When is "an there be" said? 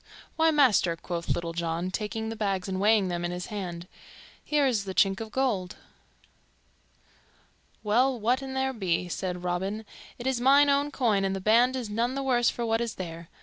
8.41-9.09